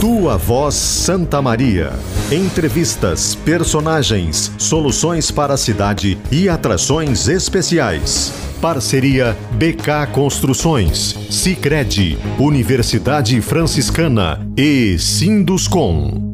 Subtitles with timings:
[0.00, 1.90] Tua Voz Santa Maria.
[2.30, 8.32] Entrevistas, personagens, soluções para a cidade e atrações especiais.
[8.60, 16.30] Parceria BK Construções, Sicredi, Universidade Franciscana e Sinduscom.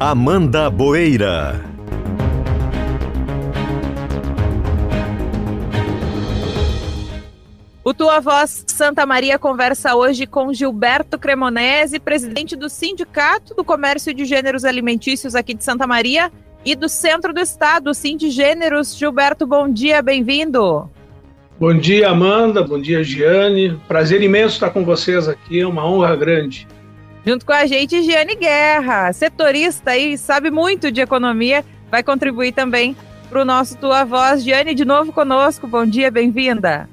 [0.00, 1.67] Amanda Boeira.
[7.88, 14.12] O Tua Voz Santa Maria conversa hoje com Gilberto Cremonese, presidente do Sindicato do Comércio
[14.12, 16.30] de Gêneros Alimentícios aqui de Santa Maria
[16.66, 17.90] e do Centro do Estado,
[18.28, 18.94] Gêneros.
[18.94, 20.90] Gilberto, bom dia, bem-vindo.
[21.58, 22.62] Bom dia, Amanda.
[22.62, 23.80] Bom dia, Giane.
[23.88, 26.68] Prazer imenso estar com vocês aqui, é uma honra grande.
[27.24, 32.94] Junto com a gente, Giane Guerra, setorista e sabe muito de economia, vai contribuir também
[33.30, 34.44] para o nosso Tua Voz.
[34.44, 36.86] Giane, de novo conosco, bom dia, bem-vinda.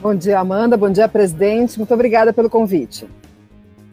[0.00, 0.76] Bom dia, Amanda.
[0.76, 1.78] Bom dia, presidente.
[1.78, 3.06] Muito obrigada pelo convite.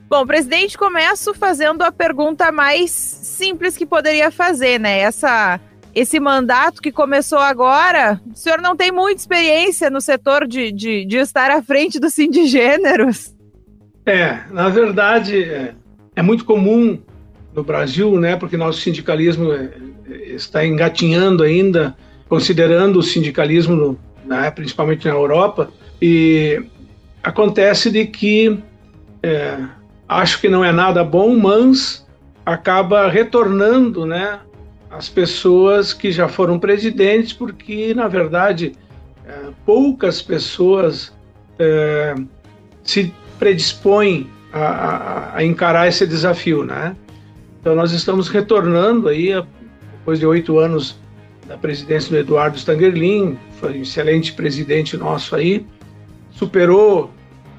[0.10, 5.00] Bom, presidente, começo fazendo a pergunta mais simples que poderia fazer, né?
[5.00, 5.58] Essa,
[5.96, 11.06] esse mandato que começou agora, o senhor não tem muita experiência no setor de, de,
[11.06, 13.34] de estar à frente do Sindigêneros.
[14.06, 15.76] É, na verdade, é,
[16.14, 17.00] é, muito comum
[17.54, 18.36] no Brasil, né?
[18.36, 19.72] Porque nosso sindicalismo é,
[20.10, 21.96] é, está engatinhando ainda,
[22.28, 26.64] considerando o sindicalismo, no, né, principalmente na Europa, e
[27.22, 28.58] acontece de que
[29.22, 29.58] é,
[30.08, 32.06] acho que não é nada bom, mas
[32.46, 34.40] acaba retornando, né,
[34.90, 38.74] as pessoas que já foram presidentes, porque na verdade
[39.26, 41.14] é, poucas pessoas
[41.60, 42.16] é,
[42.84, 46.96] se predispõem a, a, a, encarar esse desafio, né?
[47.60, 49.34] Então nós estamos retornando aí
[50.00, 51.00] depois de oito anos
[51.48, 55.66] da presidência do Eduardo Stangerlin, foi um excelente presidente nosso aí,
[56.32, 57.12] superou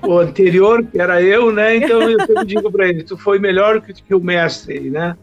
[0.03, 1.77] o anterior, que era eu, né?
[1.77, 5.17] Então eu sempre digo para ele, tu foi melhor que, que, o mestre, né?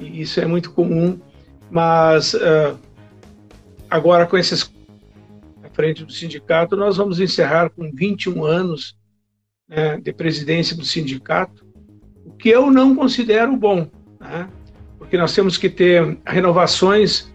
[0.00, 1.18] E isso é muito comum,
[1.70, 2.78] mas uh,
[3.90, 4.72] agora com esses
[5.62, 8.96] à frente do sindicato, nós vamos encerrar com 21 anos
[9.68, 11.64] né, de presidência do sindicato,
[12.24, 13.88] o que eu não considero bom,
[14.20, 14.48] né?
[14.98, 17.32] Porque nós temos que ter renovações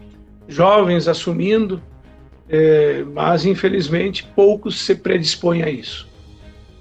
[0.48, 1.80] jovens assumindo,
[2.50, 6.08] é, mas infelizmente poucos se predispõem a isso.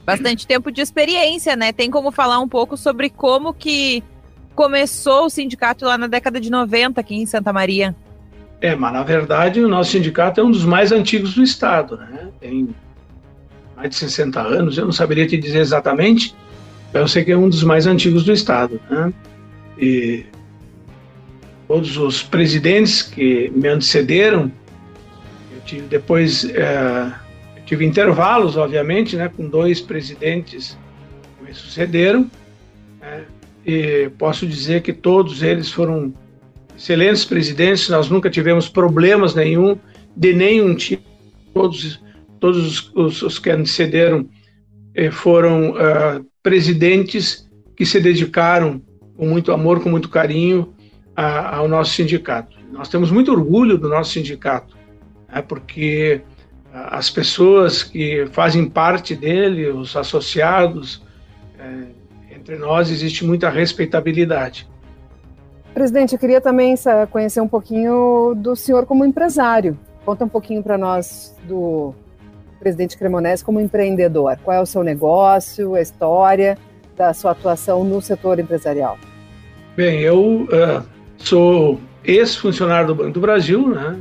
[0.03, 1.71] Bastante tempo de experiência, né?
[1.71, 4.03] Tem como falar um pouco sobre como que
[4.55, 7.95] começou o sindicato lá na década de 90 aqui em Santa Maria?
[8.59, 12.29] É, mas na verdade o nosso sindicato é um dos mais antigos do estado, né?
[12.39, 12.69] Tem
[13.77, 16.35] mais de 60 anos, eu não saberia te dizer exatamente,
[16.91, 19.13] mas eu sei que é um dos mais antigos do estado, né?
[19.77, 20.25] E
[21.67, 24.51] todos os presidentes que me antecederam
[25.69, 27.13] tive depois é,
[27.65, 30.77] tive intervalos, obviamente, né, com dois presidentes
[31.37, 32.29] que me sucederam.
[32.99, 33.25] Né,
[33.65, 36.13] e posso dizer que todos eles foram
[36.75, 37.87] excelentes presidentes.
[37.89, 39.77] Nós nunca tivemos problemas nenhum
[40.15, 41.07] de nenhum tipo.
[41.53, 42.01] Todos
[42.39, 44.25] todos os, os que antecederam
[44.95, 48.81] eh, foram uh, presidentes que se dedicaram
[49.17, 50.73] com muito amor, com muito carinho
[51.13, 52.57] a, ao nosso sindicato.
[52.71, 54.78] Nós temos muito orgulho do nosso sindicato
[55.31, 56.21] né, porque
[56.73, 61.03] as pessoas que fazem parte dele, os associados,
[61.59, 64.67] é, entre nós existe muita respeitabilidade.
[65.73, 66.75] Presidente, eu queria também
[67.11, 69.77] conhecer um pouquinho do senhor como empresário.
[70.05, 71.93] Conta um pouquinho para nós do
[72.59, 74.37] presidente Cremonese como empreendedor.
[74.43, 76.57] Qual é o seu negócio, a história
[76.97, 78.97] da sua atuação no setor empresarial?
[79.75, 80.83] Bem, eu uh,
[81.17, 83.97] sou ex-funcionário do Banco do Brasil, né?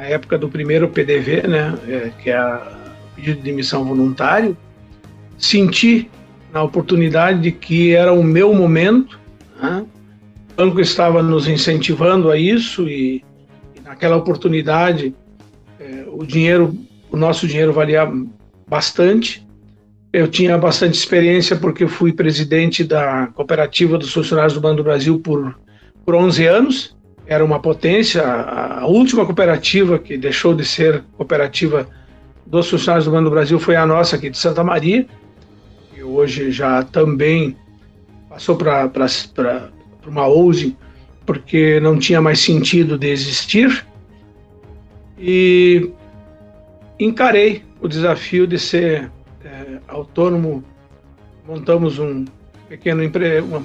[0.00, 4.56] Na época do primeiro PDV, né, é, que é o pedido de demissão voluntário,
[5.36, 6.10] senti
[6.50, 9.20] na oportunidade de que era o meu momento,
[9.62, 9.84] né?
[10.52, 13.22] o banco estava nos incentivando a isso e,
[13.76, 15.14] e naquela oportunidade
[15.78, 16.74] é, o dinheiro,
[17.10, 18.10] o nosso dinheiro valia
[18.66, 19.46] bastante.
[20.12, 25.20] Eu tinha bastante experiência porque fui presidente da cooperativa dos funcionários do Banco do Brasil
[25.20, 25.58] por,
[26.06, 26.99] por 11 anos
[27.30, 28.24] era uma potência.
[28.24, 31.88] A, última cooperativa que deixou de ser cooperativa
[32.44, 35.06] dos funcionários do Banco do Brasil foi a nossa aqui de Santa Maria,
[35.96, 37.56] e hoje já também
[38.28, 39.70] passou para
[40.04, 40.76] uma housing,
[41.24, 43.86] porque não tinha mais sentido de existir.
[45.16, 45.88] E
[46.98, 49.08] encarei o desafio de ser
[49.44, 50.64] é, autônomo.
[51.46, 52.24] Montamos um
[52.68, 53.02] pequeno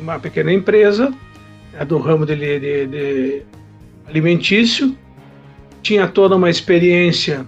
[0.03, 1.11] uma pequena empresa
[1.77, 3.41] é do ramo de, de, de
[4.07, 4.97] alimentício.
[5.81, 7.45] Tinha toda uma experiência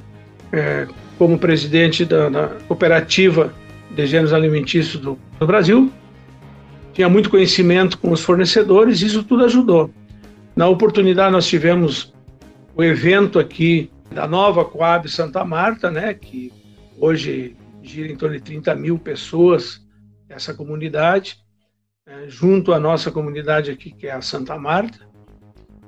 [0.51, 0.88] é,
[1.18, 3.53] como presidente da, da, cooperativa
[3.91, 5.91] de gêneros alimentícios do, do Brasil,
[6.94, 9.91] tinha muito conhecimento com os fornecedores, isso tudo ajudou.
[10.56, 12.13] Na oportunidade, nós tivemos
[12.75, 16.51] o evento aqui da nova Coab Santa Marta, né, que
[17.00, 19.81] hoje gira em torno de 30 mil pessoas,
[20.29, 21.38] essa comunidade,
[22.07, 25.00] né, junto à nossa comunidade aqui, que é a Santa Marta.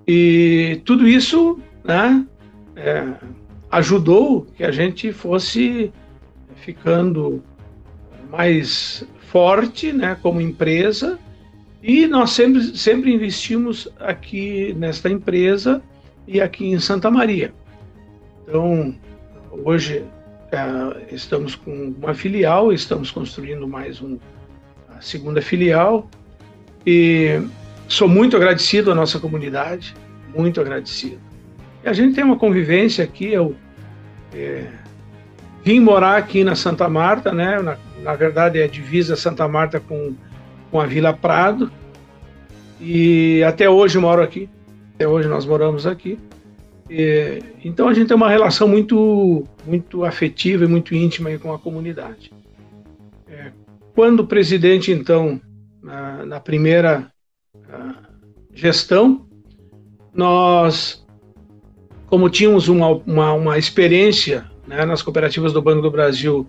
[0.06, 2.26] E tudo isso né,
[2.76, 3.14] é,
[3.72, 5.94] ajudou que a gente fosse
[6.58, 7.42] ficando
[8.30, 11.18] mais forte né, como empresa
[11.82, 15.82] e nós sempre, sempre investimos aqui nesta empresa
[16.28, 17.54] e aqui em Santa Maria.
[18.44, 18.94] Então,
[19.64, 20.04] hoje
[20.52, 24.18] é, estamos com uma filial, estamos construindo mais um,
[25.02, 26.10] segunda filial
[26.86, 27.42] e
[27.88, 29.96] sou muito agradecido à nossa comunidade,
[30.36, 31.20] muito agradecido.
[31.84, 33.56] E a gente tem uma convivência aqui, eu
[34.34, 34.68] é,
[35.64, 37.62] vim morar aqui na Santa Marta, né?
[37.62, 40.14] Na, na verdade é divisa Santa Marta com,
[40.72, 41.72] com a Vila Prado
[42.80, 44.50] e até hoje moro aqui,
[44.96, 46.18] até hoje nós moramos aqui.
[46.90, 51.60] É, então a gente tem uma relação muito, muito afetiva e muito íntima com a
[51.60, 52.32] comunidade.
[54.00, 55.42] Quando o presidente, então,
[55.84, 57.12] na, primeira
[58.54, 59.28] gestão,
[60.14, 61.06] nós,
[62.08, 66.48] como tínhamos uma, uma, uma experiência né, nas cooperativas do Banco do Brasil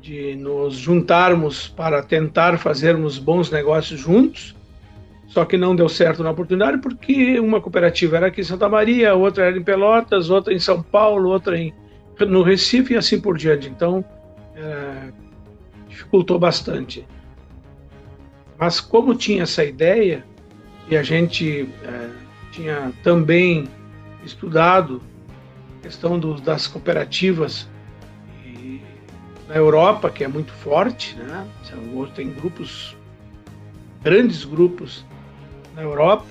[0.00, 4.52] de nos juntarmos para tentar fazermos bons negócios juntos,
[5.28, 9.14] só que não deu certo na oportunidade porque uma cooperativa era aqui em Santa Maria,
[9.14, 11.72] outra era em Pelotas, outra em São Paulo, outra em,
[12.26, 13.68] no Recife e assim por diante.
[13.68, 14.04] Então,
[14.56, 15.21] é,
[16.02, 17.06] dificultou bastante.
[18.58, 20.24] Mas como tinha essa ideia
[20.88, 22.10] e a gente é,
[22.50, 23.68] tinha também
[24.24, 25.00] estudado
[25.78, 27.68] a questão do, das cooperativas
[29.48, 31.46] na Europa, que é muito forte, né?
[32.14, 32.96] tem grupos,
[34.02, 35.04] grandes grupos
[35.74, 36.24] na Europa,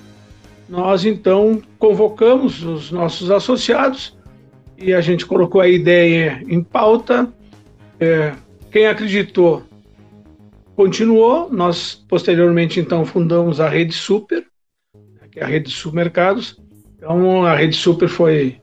[0.68, 4.16] nós então convocamos os nossos associados
[4.78, 7.28] e a gente colocou a ideia em pauta.
[8.00, 8.32] É,
[8.72, 9.62] quem acreditou
[10.74, 11.52] continuou.
[11.52, 14.44] Nós posteriormente então fundamos a Rede Super,
[15.30, 16.56] que é a Rede Supermercados.
[16.96, 18.58] Então a Rede Super foi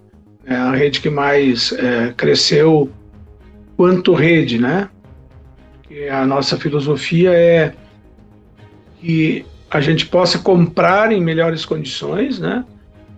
[0.46, 2.90] é, a rede que mais é, cresceu
[3.78, 4.90] quanto rede, né?
[5.84, 7.74] Que a nossa filosofia é
[9.00, 12.66] que a gente possa comprar em melhores condições, né?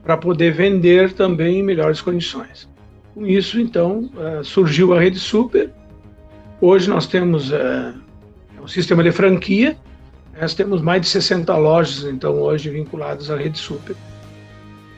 [0.03, 2.69] Para poder vender também em melhores condições.
[3.13, 5.71] Com isso, então, uh, surgiu a Rede Super.
[6.63, 7.91] Hoje nós temos uh,
[8.61, 9.75] um sistema de franquia.
[10.39, 13.95] Nós temos mais de 60 lojas, então, hoje vinculadas à Rede Super.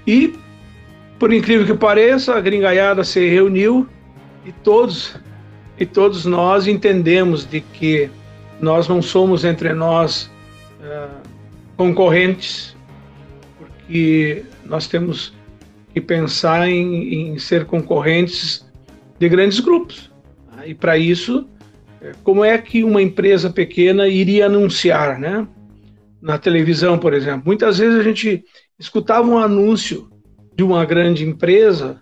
[0.06, 0.38] E,
[1.18, 3.88] por incrível que pareça, a gringaiada se reuniu
[4.45, 5.15] e todos,
[5.80, 8.10] e todos nós entendemos de que
[8.60, 10.30] nós não somos entre nós
[10.81, 11.18] uh,
[11.77, 12.75] concorrentes,
[13.57, 15.33] porque nós temos
[15.94, 18.65] que pensar em, em ser concorrentes
[19.18, 20.12] de grandes grupos.
[20.54, 20.68] Tá?
[20.68, 21.53] E para isso, é,
[22.24, 25.48] como é que uma empresa pequena iria anunciar, né?
[26.22, 27.44] Na televisão, por exemplo.
[27.46, 28.44] Muitas vezes a gente
[28.80, 30.10] escutava um anúncio
[30.56, 32.02] de uma grande empresa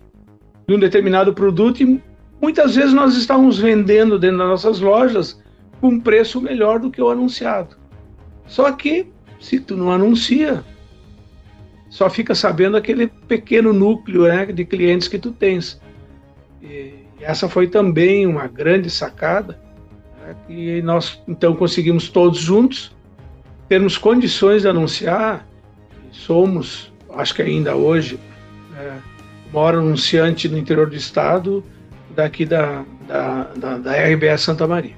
[0.67, 2.01] de um determinado produto e
[2.41, 5.41] muitas vezes nós estávamos vendendo dentro das nossas lojas
[5.79, 7.75] com um preço melhor do que o anunciado.
[8.47, 9.07] Só que
[9.39, 10.63] se tu não anuncia,
[11.89, 15.81] só fica sabendo aquele pequeno núcleo né, de clientes que tu tens.
[16.61, 19.59] E essa foi também uma grande sacada,
[20.31, 22.91] né, que nós então conseguimos todos juntos
[23.71, 25.47] termos condições de anunciar.
[26.11, 28.19] Somos, acho que ainda hoje,
[28.77, 28.97] é,
[29.49, 31.63] o maior anunciante no interior do estado
[32.13, 34.93] daqui da, da, da, da RBS Santa Maria.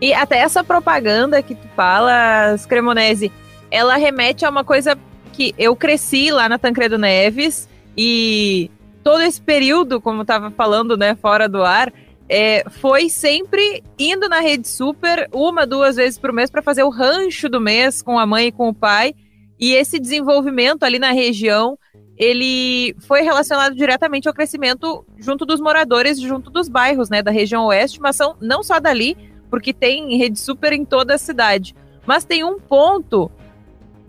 [0.00, 3.30] E até essa propaganda que tu fala, Cremonese,
[3.70, 4.98] ela remete a uma coisa
[5.32, 8.72] que eu cresci lá na Tancredo Neves e
[9.04, 11.92] todo esse período, como estava falando, né, fora do ar,
[12.28, 16.90] é, foi sempre indo na Rede Super uma, duas vezes por mês para fazer o
[16.90, 19.14] rancho do mês com a mãe e com o pai.
[19.58, 21.78] E esse desenvolvimento ali na região,
[22.16, 27.66] ele foi relacionado diretamente ao crescimento junto dos moradores, junto dos bairros, né, da região
[27.66, 29.16] oeste, mas são não só dali,
[29.50, 31.74] porque tem rede super em toda a cidade.
[32.06, 33.30] Mas tem um ponto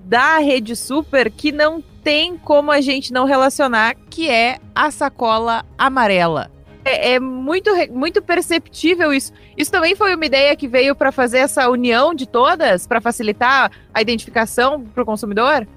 [0.03, 5.65] da rede super que não tem como a gente não relacionar, que é a sacola
[5.77, 6.51] amarela.
[6.83, 9.33] É, é muito, muito perceptível isso.
[9.57, 13.71] Isso também foi uma ideia que veio para fazer essa união de todas, para facilitar
[13.93, 15.67] a identificação para o consumidor?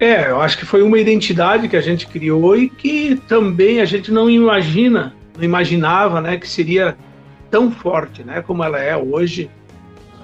[0.00, 3.84] É, eu acho que foi uma identidade que a gente criou e que também a
[3.84, 6.96] gente não imagina, não imaginava, né, que seria
[7.50, 9.48] tão forte, né, como ela é hoje.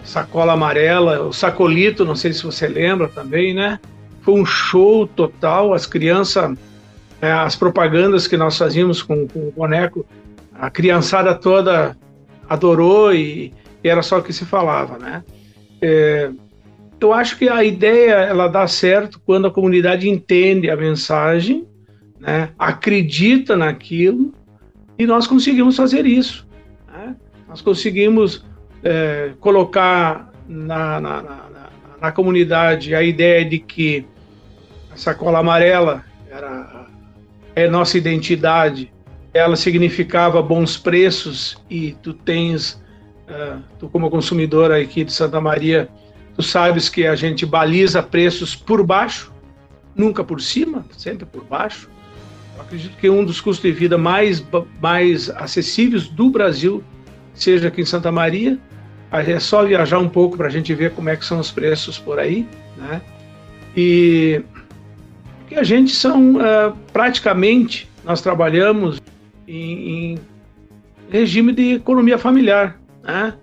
[0.02, 3.78] Sacola amarela, o sacolito, não sei se você lembra também, né?
[4.22, 6.56] Foi um show total, as crianças,
[7.20, 10.06] é, as propagandas que nós fazíamos com, com, o boneco,
[10.54, 11.96] a criançada toda
[12.48, 15.22] adorou e, e era só o que se falava, né?
[15.80, 16.30] É,
[17.00, 21.66] eu acho que a ideia ela dá certo quando a comunidade entende a mensagem,
[22.18, 24.32] né, acredita naquilo
[24.98, 26.46] e nós conseguimos fazer isso.
[26.88, 27.14] Né?
[27.46, 28.44] Nós conseguimos
[28.82, 31.48] é, colocar na, na, na,
[32.00, 34.04] na, comunidade a ideia de que
[34.90, 36.77] a sacola amarela era
[37.62, 38.92] é nossa identidade,
[39.32, 42.82] ela significava bons preços e tu tens,
[43.28, 45.88] uh, tu como consumidor aqui de Santa Maria,
[46.38, 49.32] Tu sabes que a gente baliza preços por baixo,
[49.92, 51.90] nunca por cima, sempre por baixo.
[52.54, 54.40] Eu acredito que um dos custos de vida mais,
[54.80, 56.84] mais acessíveis do Brasil
[57.34, 58.56] seja aqui em Santa Maria.
[59.10, 61.98] É só viajar um pouco para a gente ver como é que são os preços
[61.98, 62.46] por aí,
[62.76, 63.02] né?
[63.76, 64.40] E
[65.48, 69.00] que a gente são uh, praticamente nós trabalhamos
[69.46, 70.18] em, em,
[71.10, 73.34] regime de economia familiar, né?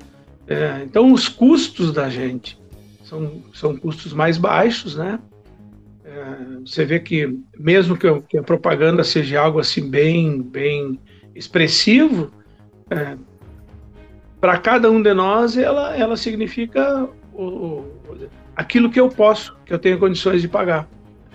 [0.47, 2.59] É, então os custos da gente
[3.03, 5.19] são, são custos mais baixos, né?
[6.03, 10.99] É, você vê que mesmo que, que, a propaganda seja algo assim bem, bem
[11.33, 12.31] expressivo,
[12.91, 13.17] é,
[14.39, 17.91] para cada um de nós ela, ela significa o, o,
[18.55, 20.87] aquilo que eu posso, que eu tenho condições de pagar.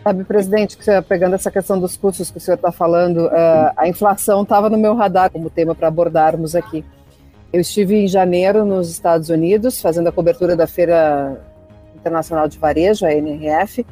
[0.03, 4.43] Sabe, presidente, pegando essa questão dos custos que o senhor está falando, uh, a inflação
[4.43, 6.83] estava no meu radar como tema para abordarmos aqui.
[7.53, 11.39] Eu estive em janeiro nos Estados Unidos fazendo a cobertura da feira
[11.95, 13.85] Internacional de Varejo, a NRF,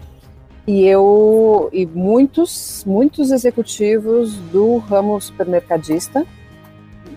[0.67, 6.25] e eu e muitos, muitos executivos do ramo supermercadista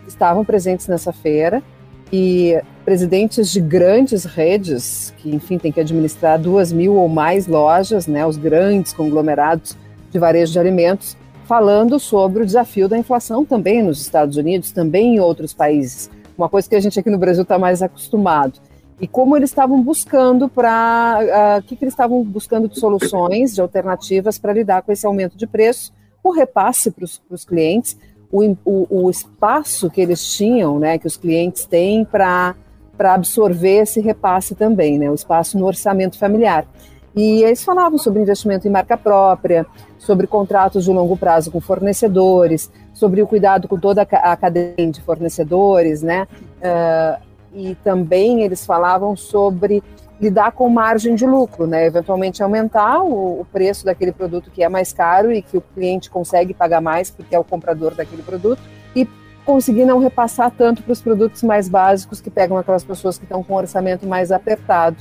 [0.06, 1.64] estavam presentes nessa feira
[2.12, 8.08] e presidentes de grandes redes, que enfim tem que administrar duas mil ou mais lojas,
[8.08, 9.78] né, os grandes conglomerados
[10.12, 15.16] de varejo de alimentos, falando sobre o desafio da inflação também nos Estados Unidos, também
[15.16, 16.10] em outros países.
[16.38, 18.60] Uma coisa que a gente aqui no Brasil está mais acostumado
[19.00, 23.56] e como eles estavam buscando para o uh, que, que eles estavam buscando de soluções,
[23.56, 25.92] de alternativas para lidar com esse aumento de preço,
[26.24, 27.98] o repasse para os clientes,
[28.32, 32.56] o, o, o, espaço que eles tinham, né, que os clientes têm para
[33.02, 36.68] para absorver esse repasse também, né, o espaço no orçamento familiar.
[37.16, 39.66] E eles falavam sobre investimento em marca própria,
[39.98, 45.02] sobre contratos de longo prazo com fornecedores, sobre o cuidado com toda a cadeia de
[45.02, 46.28] fornecedores, né?
[46.60, 47.24] Uh,
[47.56, 49.82] e também eles falavam sobre
[50.22, 51.88] lidar com margem de lucro, né?
[51.88, 56.08] Eventualmente aumentar o, o, preço daquele produto que é mais caro e que o cliente
[56.08, 58.62] consegue pagar mais porque é o comprador daquele produto
[58.96, 59.08] e
[59.52, 63.44] conseguir não repassar tanto para os produtos mais básicos que pegam aquelas pessoas que estão
[63.44, 64.96] com um orçamento mais apertado.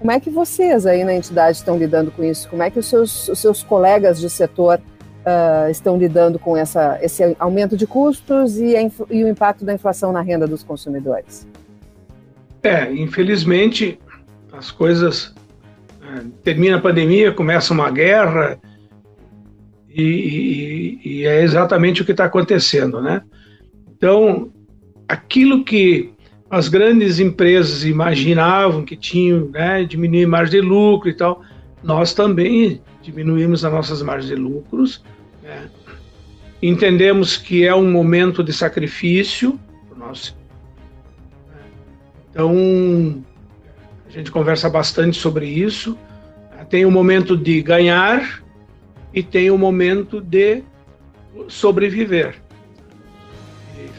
[0.00, 2.48] Como é que vocês aí na entidade estão lidando com isso?
[2.48, 6.98] Como é que os seus, os seus colegas de setor uh, estão lidando com essa,
[7.00, 8.74] esse aumento de custos e,
[9.08, 11.46] e o impacto da inflação na renda dos consumidores?
[12.60, 13.96] É, infelizmente
[14.52, 15.32] as coisas
[16.02, 18.58] é, termina a pandemia, começa uma guerra
[19.88, 23.22] e, e, e é exatamente o que está acontecendo, né?
[24.04, 24.52] Então,
[25.08, 26.12] aquilo que
[26.50, 31.40] as grandes empresas imaginavam que tinham, né, diminuir margem de lucro e tal,
[31.82, 35.02] nós também diminuímos as nossas margens de lucros.
[35.42, 35.70] Né?
[36.62, 39.58] Entendemos que é um momento de sacrifício
[39.88, 40.36] para nós
[42.30, 43.24] então,
[44.06, 45.96] a gente conversa bastante sobre isso.
[46.68, 48.42] Tem o momento de ganhar
[49.14, 50.62] e tem o momento de
[51.46, 52.43] sobreviver.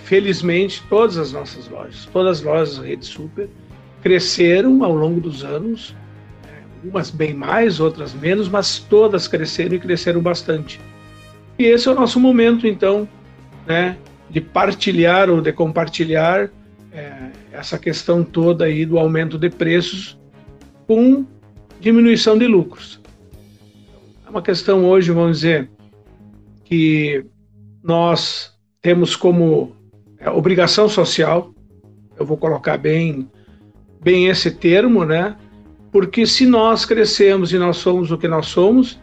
[0.05, 3.50] Felizmente, todas as nossas lojas, todas as lojas da Rede Super,
[4.03, 5.95] cresceram ao longo dos anos,
[6.43, 10.79] né, umas bem mais, outras menos, mas todas cresceram e cresceram bastante.
[11.57, 13.09] E esse é o nosso momento, então,
[13.65, 13.97] né,
[14.29, 16.51] de partilhar ou de compartilhar
[16.91, 20.19] é, essa questão toda aí do aumento de preços
[20.85, 21.25] com
[21.79, 23.01] diminuição de lucros.
[24.24, 25.67] É uma questão hoje, vamos dizer,
[26.63, 27.25] que
[27.83, 29.75] nós temos como
[30.25, 31.53] é, obrigação social,
[32.20, 33.29] eu vou colocar bem,
[34.01, 35.36] bem esse termo, né?
[35.91, 39.00] Porque se nós crescemos e nós somos o que nós somos,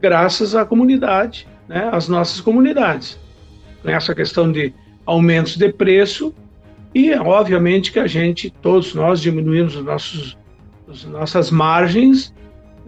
[0.00, 1.88] graças à comunidade, né?
[1.92, 3.18] Às nossas comunidades.
[3.82, 4.74] Nessa questão de
[5.06, 6.34] aumentos de preço,
[6.94, 10.38] e, obviamente, que a gente, todos nós, diminuímos os nossos,
[10.88, 12.32] as nossas margens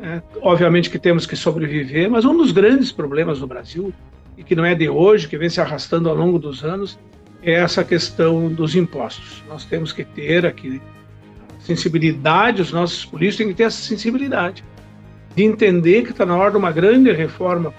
[0.05, 3.93] É, obviamente que temos que sobreviver, mas um dos grandes problemas do Brasil,
[4.37, 6.99] e que não é de hoje, que vem se arrastando ao longo dos anos,
[7.43, 9.43] é essa questão dos impostos.
[9.49, 10.81] Nós temos que ter aqui
[11.61, 14.65] sensibilidade, os nossos políticos têm que ter essa sensibilidade
[15.35, 17.73] de entender que está na hora de uma grande reforma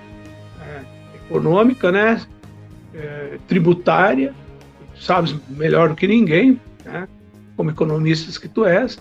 [0.62, 0.82] é,
[1.26, 2.22] econômica, né,
[2.94, 4.34] é, tributária,
[5.00, 7.08] sabes melhor do que ninguém, né,
[7.56, 9.00] como economistas que tu és,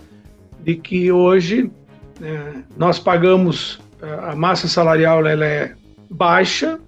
[0.63, 1.71] de que hoje
[2.21, 5.75] é, nós pagamos é, a massa salarial ela é
[6.09, 6.79] baixa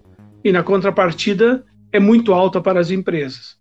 [0.44, 3.58] e na contrapartida é muito alta para as empresas.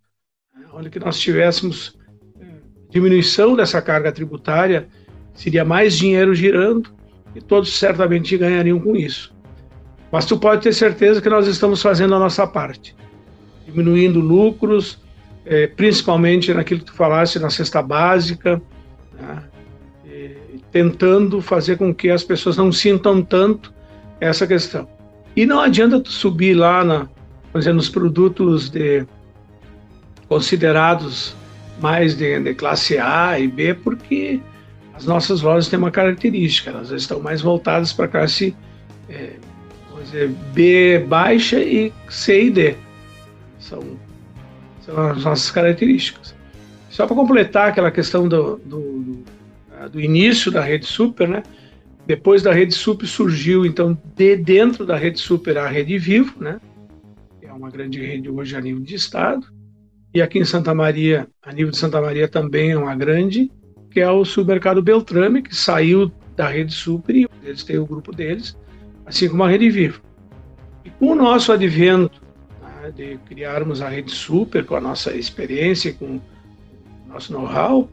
[0.75, 1.97] Onde que nós tivéssemos
[2.41, 2.45] é,
[2.91, 4.89] diminuição dessa carga tributária,
[5.33, 6.91] seria mais dinheiro girando
[7.35, 9.33] e todos certamente ganhariam com isso.
[10.11, 12.95] Mas tu pode ter certeza que nós estamos fazendo a nossa parte,
[13.67, 15.01] diminuindo lucros,
[15.47, 18.61] é, principalmente naquilo que tu falaste na cesta básica,
[19.13, 19.43] né?
[20.75, 23.73] tentando fazer com que as pessoas não sintam tanto
[24.21, 24.89] essa questão.
[25.37, 27.09] E não adianta tu subir lá na,
[27.55, 29.07] exemplo, nos produtos de,
[30.29, 31.35] considerados
[31.81, 34.41] mais de, de, classe A e B, porque
[34.95, 38.55] as nossas lojas têm uma característica, elas estão mais voltadas para a classe
[39.09, 39.35] é,
[40.15, 42.77] dizer, B baixa e C e D.
[43.59, 43.83] São,
[44.83, 46.35] são as nossas características.
[46.91, 49.25] Só para completar aquela questão do, do,
[49.91, 51.43] do, início da rede super, né?
[52.07, 56.61] Depois da rede super surgiu, então, de dentro da rede super a rede Vivo, né?
[57.41, 59.47] Que é uma grande rede hoje a nível de estado.
[60.15, 63.51] E aqui em Santa Maria, a nível de Santa Maria também é uma grande,
[63.91, 68.13] que é o supermercado Beltrame, que saiu da rede super e eles têm o grupo
[68.15, 68.57] deles,
[69.05, 70.01] assim como a rede Vivo.
[70.85, 72.23] E com o nosso advento
[72.63, 76.23] né, de criarmos a rede super, com a nossa experiência, com o
[77.09, 77.91] nosso know-how,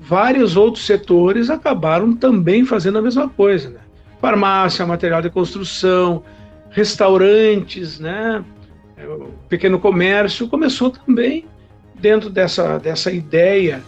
[0.00, 3.70] vários outros setores acabaram também fazendo a mesma coisa.
[3.70, 3.80] Né?
[4.20, 6.24] Farmácia, material de construção,
[6.70, 8.44] restaurantes, né?
[9.06, 11.44] O pequeno comércio começou também
[11.94, 13.82] dentro dessa, dessa ideia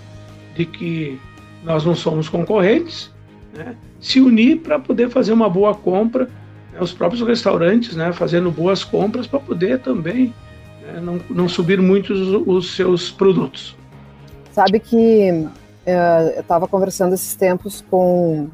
[0.55, 1.21] de que
[1.63, 3.11] nós não somos concorrentes,
[3.57, 3.75] né?
[4.01, 6.29] se unir para poder fazer uma boa compra,
[6.73, 6.79] né?
[6.81, 8.13] os próprios restaurantes né?
[8.13, 10.33] fazendo boas compras para poder também
[10.83, 11.01] né?
[11.01, 13.77] não, não subir muito os, os seus produtos.
[14.53, 15.49] Sabe que
[15.85, 18.49] é, eu estava conversando esses tempos com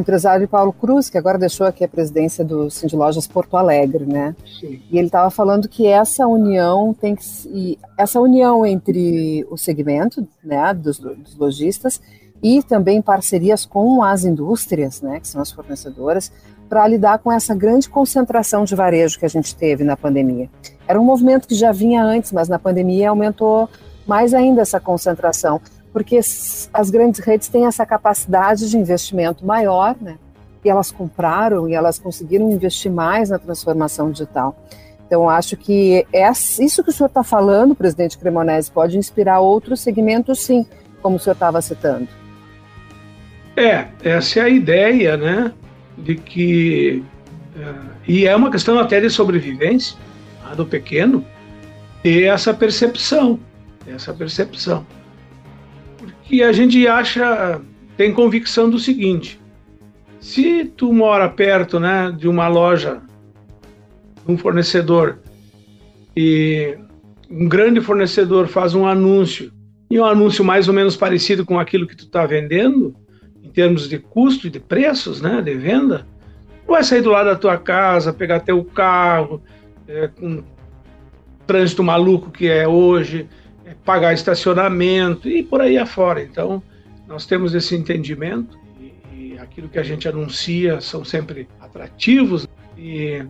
[0.00, 4.06] o empresário Paulo Cruz, que agora deixou aqui a presidência do Cindy Lojas Porto Alegre,
[4.06, 4.34] né?
[4.58, 4.80] Sim.
[4.90, 10.72] E ele estava falando que essa união tem que essa união entre o segmento, né,
[10.72, 12.00] dos, dos lojistas
[12.42, 16.32] e também parcerias com as indústrias, né, que são as fornecedoras,
[16.68, 20.48] para lidar com essa grande concentração de varejo que a gente teve na pandemia.
[20.88, 23.68] Era um movimento que já vinha antes, mas na pandemia aumentou
[24.06, 25.60] mais ainda essa concentração
[25.92, 30.18] porque as grandes redes têm essa capacidade de investimento maior, né?
[30.64, 34.56] E elas compraram e elas conseguiram investir mais na transformação digital.
[35.06, 36.06] Então, acho que
[36.60, 40.64] isso que o senhor está falando, presidente Cremonese, pode inspirar outros segmentos, sim,
[41.02, 42.06] como o senhor estava citando.
[43.56, 45.52] É, essa é a ideia, né?
[45.98, 47.02] De que.
[47.56, 47.74] É,
[48.06, 49.98] e é uma questão até de sobrevivência
[50.56, 51.24] do pequeno,
[52.02, 53.38] ter essa percepção,
[53.86, 54.86] essa percepção
[56.30, 57.60] que a gente acha,
[57.96, 59.40] tem convicção do seguinte:
[60.20, 63.02] se tu mora perto, né, de uma loja,
[64.28, 65.18] um fornecedor
[66.16, 66.78] e
[67.28, 69.52] um grande fornecedor faz um anúncio
[69.90, 72.94] e um anúncio mais ou menos parecido com aquilo que tu está vendendo
[73.42, 76.06] em termos de custo e de preços, né, de venda,
[76.64, 79.42] tu vai sair do lado da tua casa, pegar teu carro,
[79.88, 80.44] é, com
[81.44, 83.26] trânsito maluco que é hoje,
[83.84, 86.22] pagar estacionamento e por aí afora.
[86.22, 86.62] Então,
[87.06, 93.24] nós temos esse entendimento e, e aquilo que a gente anuncia são sempre atrativos e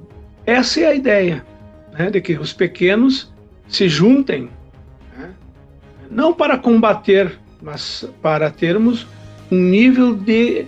[0.47, 1.45] essa é a ideia,
[1.93, 3.33] né, de que os pequenos
[3.69, 4.49] se juntem,
[5.17, 5.31] né,
[6.11, 9.07] não para combater, mas para termos
[9.51, 10.67] um nível de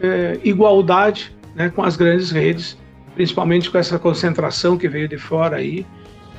[0.00, 2.76] eh, igualdade né, com as grandes redes,
[3.14, 5.84] principalmente com essa concentração que veio de fora aí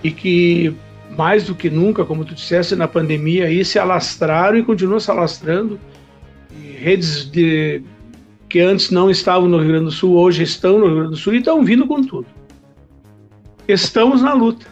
[0.03, 0.75] e que
[1.17, 5.11] mais do que nunca, como tu disseste, na pandemia aí se alastraram e continuam se
[5.11, 5.79] alastrando.
[6.51, 7.81] E redes de,
[8.47, 11.17] que antes não estavam no Rio Grande do Sul, hoje estão no Rio Grande do
[11.17, 12.27] Sul e estão vindo com tudo.
[13.67, 14.65] Estamos na luta.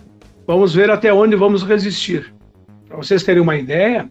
[0.48, 2.34] Vamos ver até onde vamos resistir.
[2.88, 4.10] Para vocês terem uma ideia,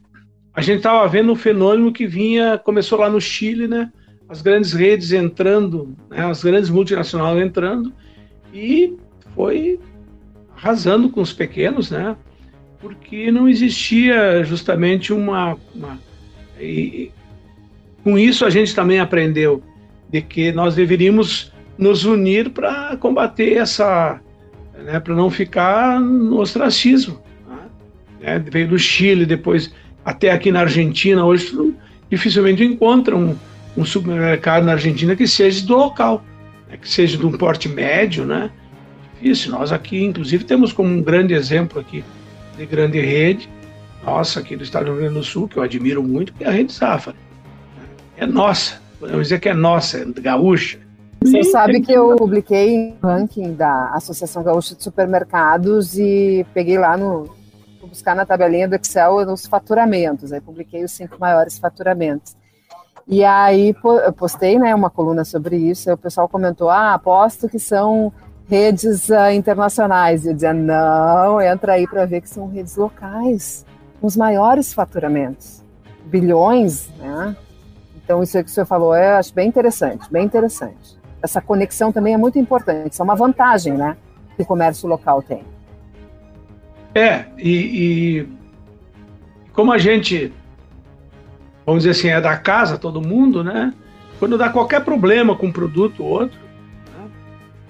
[0.54, 3.90] a gente estava vendo um fenômeno que vinha, começou lá no Chile, né?
[4.28, 6.24] As grandes redes entrando, né?
[6.24, 7.92] as grandes multinacionais entrando,
[8.52, 8.96] e
[9.34, 9.78] foi
[10.56, 12.16] arrasando com os pequenos, né?
[12.80, 15.56] Porque não existia justamente uma.
[15.74, 15.98] uma
[16.58, 17.10] e,
[18.02, 19.62] com isso a gente também aprendeu
[20.08, 24.20] de que nós deveríamos nos unir para combater essa,
[24.84, 27.20] né, para não ficar no ostracismo.
[28.20, 28.42] Né?
[28.50, 31.52] Veio do Chile, depois até aqui na Argentina, hoje
[32.08, 33.36] dificilmente encontra um,
[33.76, 36.24] um supermercado na Argentina que seja do local,
[36.68, 38.50] né, que seja de um porte médio, né?
[39.20, 39.52] Difícil.
[39.52, 42.04] Nós aqui, inclusive, temos como um grande exemplo aqui
[42.56, 43.48] de grande rede,
[44.04, 46.48] nossa, aqui do estado do Rio Grande do Sul, que eu admiro muito, que é
[46.48, 47.14] a Rede Safra.
[48.16, 50.78] É nossa, podemos dizer que é nossa, é gaúcha.
[51.22, 56.96] Você sabe que eu publiquei um ranking da Associação Gaúcha de Supermercados e peguei lá
[56.96, 57.24] no.
[57.80, 60.32] Vou buscar na tabelinha do Excel os faturamentos.
[60.32, 62.36] Aí publiquei os cinco maiores faturamentos.
[63.08, 63.74] E aí
[64.04, 68.12] eu postei né, uma coluna sobre isso, e o pessoal comentou: ah, aposto que são
[68.48, 70.26] redes uh, internacionais.
[70.26, 73.64] Eu dizia: não, entra aí para ver que são redes locais
[74.00, 75.64] com os maiores faturamentos,
[76.04, 77.36] bilhões, né?
[78.06, 80.96] Então, isso aí que o senhor falou, eu acho bem interessante, bem interessante.
[81.20, 83.96] Essa conexão também é muito importante, isso é uma vantagem, né,
[84.36, 85.42] que o comércio local tem.
[86.94, 88.28] É, e, e
[89.52, 90.32] como a gente,
[91.64, 93.74] vamos dizer assim, é da casa, todo mundo, né,
[94.20, 96.38] quando dá qualquer problema com um produto ou outro,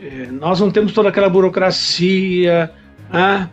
[0.00, 2.70] é, nós não temos toda aquela burocracia,
[3.12, 3.48] né,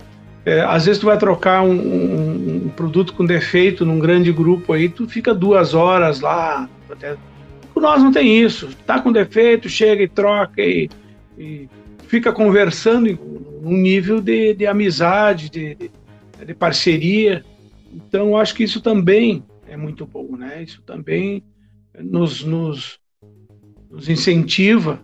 [0.46, 4.74] é, às vezes tu vai trocar um, um, um, produto com defeito num grande grupo
[4.74, 6.70] aí, tu fica duas horas lá.
[6.90, 7.16] Até...
[7.76, 8.70] Nós não tem isso.
[8.86, 10.90] Tá com defeito, chega e troca e,
[11.38, 11.70] e
[12.08, 13.18] fica conversando em
[13.64, 15.92] um nível de, de amizade, de, de,
[16.46, 17.44] de, parceria.
[17.94, 20.62] Então, eu acho que isso também é muito bom, né?
[20.62, 21.42] Isso também
[21.98, 23.00] nos, nos,
[23.90, 25.00] nos incentiva?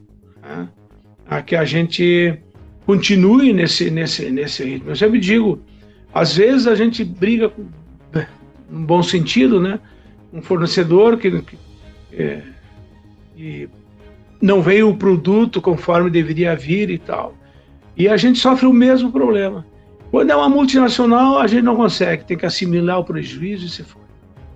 [1.30, 2.38] A que a gente
[2.86, 4.90] continue nesse, nesse, nesse ritmo.
[4.90, 5.62] Eu sempre digo,
[6.14, 7.68] às vezes a gente briga com,
[8.70, 9.80] no bom sentido, né?
[10.34, 11.58] Um fornecedor que, que,
[12.14, 12.42] é,
[14.42, 17.36] não veio o produto conforme deveria vir e tal.
[17.96, 19.66] E a gente sofre o mesmo problema.
[20.10, 23.84] Quando é uma multinacional, a gente não consegue, tem que assimilar o prejuízo e se
[23.84, 24.02] for.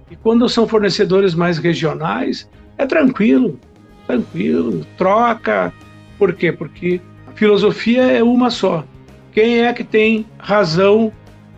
[0.09, 3.59] E quando são fornecedores mais regionais, é tranquilo,
[4.07, 5.71] tranquilo, troca.
[6.17, 6.51] Por quê?
[6.51, 7.01] Porque
[7.35, 8.85] filosofia é uma só.
[9.31, 11.11] Quem é que tem razão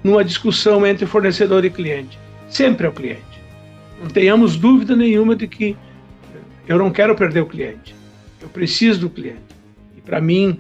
[0.04, 2.18] numa discussão entre fornecedor e cliente?
[2.48, 3.22] Sempre é o cliente.
[4.02, 5.76] Não tenhamos dúvida nenhuma de que
[6.68, 7.96] eu não quero perder o cliente.
[8.42, 9.40] Eu preciso do cliente.
[9.98, 10.58] E para mim,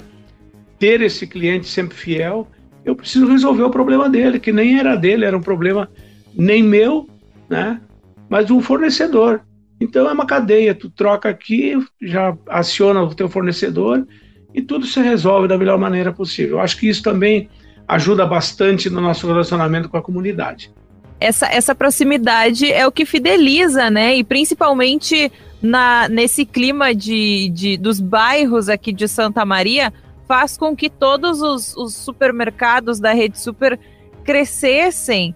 [0.77, 2.47] ter esse cliente sempre fiel,
[2.83, 5.89] eu preciso resolver o problema dele, que nem era dele, era um problema
[6.33, 7.09] nem meu,
[7.49, 7.81] né?
[8.29, 9.41] Mas de um fornecedor.
[9.79, 14.07] Então é uma cadeia, tu troca aqui, já aciona o teu fornecedor
[14.53, 16.57] e tudo se resolve da melhor maneira possível.
[16.57, 17.49] Eu acho que isso também
[17.87, 20.71] ajuda bastante no nosso relacionamento com a comunidade.
[21.19, 24.15] Essa, essa proximidade é o que fideliza, né?
[24.15, 29.93] E principalmente na, nesse clima de, de, dos bairros aqui de Santa Maria,
[30.27, 33.79] faz com que todos os, os supermercados da Rede Super
[34.23, 35.35] crescessem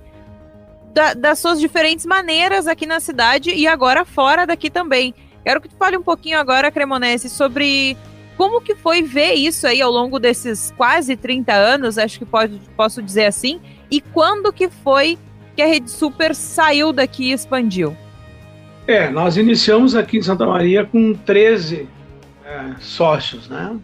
[0.94, 5.14] da, das suas diferentes maneiras aqui na cidade e agora fora daqui também.
[5.44, 7.96] Quero que tu fale um pouquinho agora, Cremonese, sobre
[8.38, 12.60] como que foi ver isso aí ao longo desses quase 30 anos, acho que pode,
[12.76, 13.60] posso dizer assim,
[13.92, 15.18] e quando que foi
[15.56, 17.96] que a Rede Super saiu daqui e expandiu?
[18.88, 21.88] É, nós iniciamos aqui em Santa Maria com 13
[22.46, 23.78] é, sócios, né?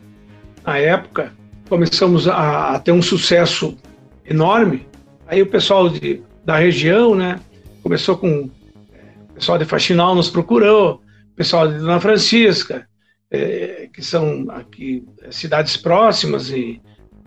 [0.65, 1.33] Na época,
[1.67, 3.77] começamos a, a, ter um sucesso
[4.25, 4.87] enorme.
[5.27, 7.39] Aí o pessoal de, da região, né?
[7.81, 8.49] Começou com
[8.93, 11.01] é, o pessoal de Faxinal nos procurou,
[11.33, 12.87] o pessoal de Dona Francisca,
[13.31, 16.79] é, que são aqui é, cidades próximas e,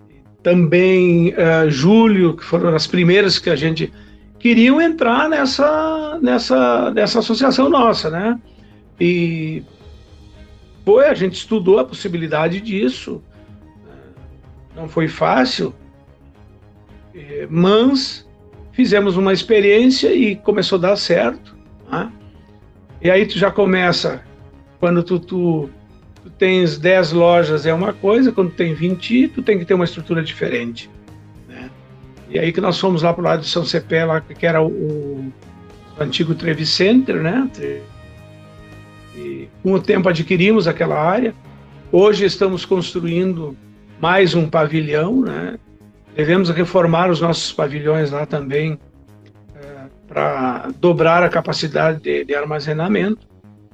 [0.09, 3.93] e também uh, Júlio, que foram as primeiras que a gente
[4.39, 8.41] queriam entrar nessa nessa nessa associação nossa, né?
[9.01, 9.65] E
[10.85, 13.23] foi a gente estudou a possibilidade disso.
[14.77, 15.75] Não foi fácil,
[17.51, 18.28] mas
[18.79, 21.57] fizemos uma experiência e começou a dar certo.
[21.91, 22.13] Né?
[23.03, 24.23] E aí tu já começa
[24.79, 25.69] quando tu, tu
[26.23, 29.85] tu tens 10 lojas é uma coisa, quando tem 20, tu tem que ter uma
[29.85, 30.89] estrutura diferente.
[31.49, 31.69] Né?
[32.31, 34.63] E aí que nós fomos lá para o lado de São Cepé, lá, que era
[34.63, 35.33] o, o
[35.99, 37.51] antigo Trevi Center, né?
[39.17, 41.35] E com o tempo adquirimos aquela área.
[41.91, 43.57] Hoje estamos construindo
[44.01, 45.59] mais um pavilhão, né?
[46.19, 48.77] Devemos reformar os nossos pavilhões lá também
[49.55, 53.25] é, para dobrar a capacidade de, de armazenamento.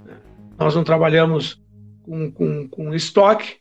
[0.04, 0.12] Né?
[0.58, 1.58] Nós não trabalhamos
[2.02, 3.54] com, com, com estoque,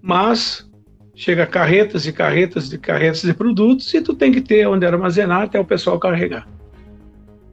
[0.00, 0.66] mas
[1.14, 5.42] chega carretas e carretas de carretas de produtos e tu tem que ter onde armazenar
[5.42, 6.48] até o pessoal carregar.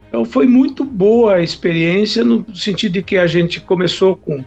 [0.07, 4.41] Então foi muito boa a experiência no sentido de que a gente começou com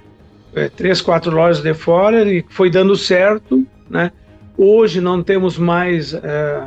[0.55, 4.11] é, três, quatro lojas de fora e foi dando certo, né?
[4.57, 6.63] Hoje não temos mais é,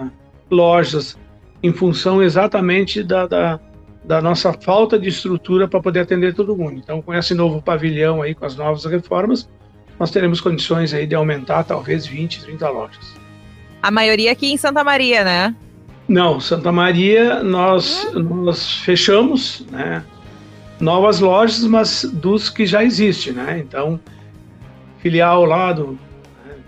[0.49, 1.17] lojas
[1.63, 3.59] em função exatamente da, da,
[4.03, 6.75] da nossa falta de estrutura para poder atender todo mundo.
[6.77, 9.49] Então, com esse novo pavilhão aí, com as novas reformas,
[9.99, 13.13] nós teremos condições aí de aumentar talvez 20, 30 lojas.
[13.81, 15.55] A maioria aqui em Santa Maria, né?
[16.07, 20.03] Não, Santa Maria nós, nós fechamos, né?
[20.79, 23.59] Novas lojas, mas dos que já existem, né?
[23.59, 23.99] Então,
[24.99, 25.97] filial lá do.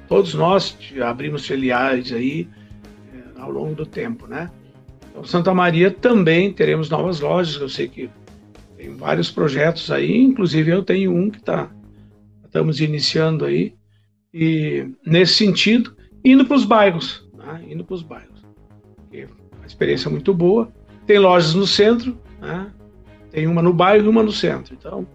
[0.10, 2.50] Todos nós abrimos filiais aí
[3.14, 4.50] é, ao longo do tempo, né?
[5.10, 7.62] Então, Santa Maria também teremos novas lojas.
[7.62, 8.10] Eu sei que
[8.76, 11.70] tem vários projetos aí, inclusive eu tenho um que está
[12.44, 13.76] estamos iniciando aí
[14.34, 15.96] e nesse sentido
[16.26, 17.64] indo para os bairros, né?
[17.70, 18.44] indo para os bairros.
[19.14, 20.72] É uma experiência muito boa.
[21.06, 22.72] Tem lojas no centro, né?
[23.30, 24.74] tem uma no bairro e uma no centro.
[24.74, 25.08] Então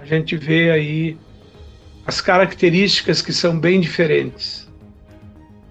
[0.00, 1.16] a gente vê aí
[2.08, 4.66] as características que são bem diferentes.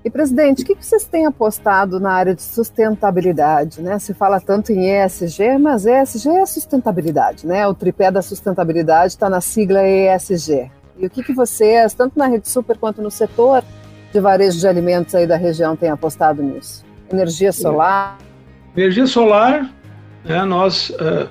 [0.06, 3.82] E, presidente, o que vocês têm apostado na área de sustentabilidade?
[3.82, 3.98] Né?
[3.98, 7.68] Se fala tanto em ESG, mas ESG é sustentabilidade, né?
[7.68, 10.70] O tripé da sustentabilidade está na sigla ESG.
[11.00, 13.64] E o que, que vocês, tanto na Rede Super quanto no setor
[14.14, 16.86] de varejo de alimentos aí da região, têm apostado nisso?
[17.12, 18.20] Energia solar?
[18.76, 19.74] Energia solar,
[20.24, 21.28] né, nós, uh,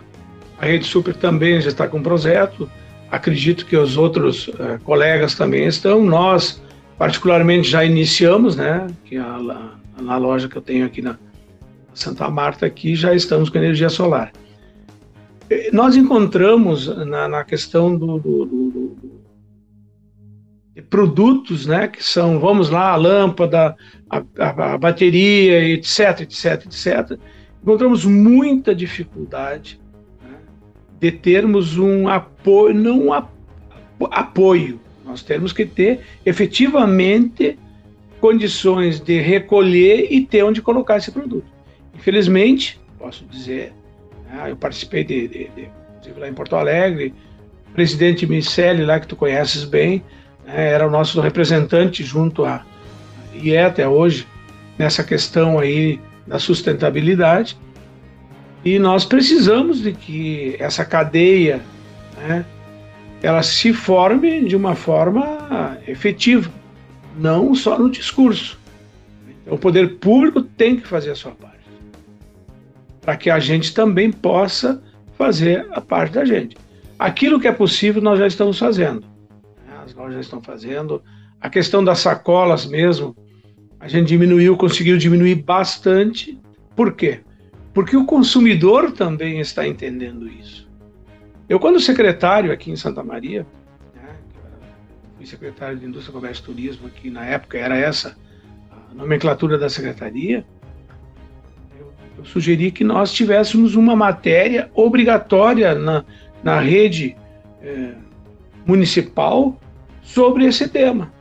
[0.60, 2.68] a Rede Super também já está com um projeto,
[3.10, 6.62] acredito que os outros uh, colegas também estão, nós
[6.98, 11.16] particularmente já iniciamos, né, que a, a, na loja que eu tenho aqui na
[11.94, 14.32] Santa Marta aqui já estamos com energia solar.
[15.72, 19.16] Nós encontramos na, na questão do, do, do, do
[20.90, 23.74] produtos, né, que são, vamos lá, a lâmpada,
[24.10, 27.18] a, a, a bateria, etc, etc, etc,
[27.62, 29.80] encontramos muita dificuldade
[31.10, 37.56] de termos um apoio, não um apoio, nós temos que ter efetivamente
[38.20, 41.46] condições de recolher e ter onde colocar esse produto.
[41.94, 43.72] Infelizmente, posso dizer,
[44.28, 47.14] né, eu participei de, de, de, inclusive lá em Porto Alegre,
[47.70, 50.02] o presidente Michele, lá que tu conheces bem,
[50.44, 52.64] né, era o nosso representante junto a
[53.32, 54.26] e é até hoje
[54.76, 57.56] nessa questão aí da sustentabilidade.
[58.66, 61.62] E nós precisamos de que essa cadeia
[62.18, 62.44] né,
[63.22, 66.50] ela se forme de uma forma efetiva,
[67.16, 68.58] não só no discurso.
[69.40, 71.62] Então, o poder público tem que fazer a sua parte,
[73.00, 74.82] para que a gente também possa
[75.16, 76.56] fazer a parte da gente.
[76.98, 79.04] Aquilo que é possível nós já estamos fazendo.
[79.84, 81.00] As lojas já estão fazendo.
[81.40, 83.16] A questão das sacolas mesmo,
[83.78, 86.36] a gente diminuiu, conseguiu diminuir bastante.
[86.74, 87.20] Por quê?
[87.76, 90.66] Porque o consumidor também está entendendo isso.
[91.46, 93.46] Eu, quando secretário aqui em Santa Maria,
[93.94, 94.16] né,
[95.26, 98.16] secretário de Indústria, Comércio e Turismo, aqui na época era essa
[98.90, 100.42] a nomenclatura da secretaria,
[101.78, 106.02] eu, eu sugeri que nós tivéssemos uma matéria obrigatória na,
[106.42, 107.14] na rede
[107.60, 107.92] é,
[108.64, 109.54] municipal
[110.00, 111.12] sobre esse tema.